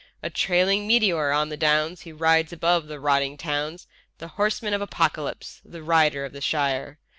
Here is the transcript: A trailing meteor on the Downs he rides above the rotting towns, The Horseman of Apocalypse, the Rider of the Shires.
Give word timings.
A 0.23 0.31
trailing 0.31 0.87
meteor 0.87 1.29
on 1.31 1.49
the 1.49 1.55
Downs 1.57 2.01
he 2.01 2.11
rides 2.11 2.51
above 2.51 2.87
the 2.87 2.99
rotting 2.99 3.37
towns, 3.37 3.85
The 4.17 4.29
Horseman 4.29 4.73
of 4.73 4.81
Apocalypse, 4.81 5.61
the 5.63 5.83
Rider 5.83 6.25
of 6.25 6.33
the 6.33 6.41
Shires. 6.41 6.97